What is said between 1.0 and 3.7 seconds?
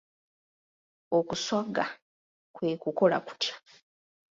Okuswaga kwe kukola kutya?